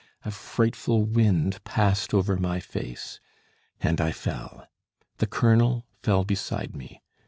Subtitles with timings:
[0.25, 3.19] A frightful wind passed over my face.
[3.81, 4.65] And I fell.
[5.19, 7.03] The colonel fell beside me.